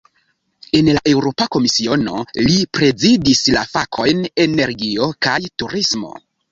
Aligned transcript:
En 0.79 0.87
la 0.97 1.03
Eŭropa 1.11 1.47
Komisiono, 1.57 2.23
li 2.47 2.57
prezidis 2.79 3.45
la 3.59 3.69
fakojn 3.77 4.29
"energio 4.49 5.15
kaj 5.29 5.41
turismo". 5.63 6.17